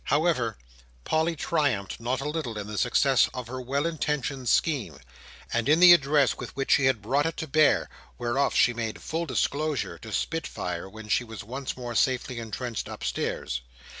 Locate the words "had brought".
6.85-7.27